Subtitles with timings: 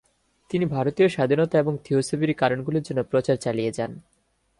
[0.49, 3.91] তিনি ভারতীয় স্বাধীনতা এবং থিওসফির কারণগুলির জন্য প্রচার চালিয়ে যান।